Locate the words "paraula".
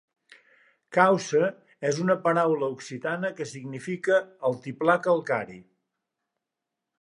2.23-2.69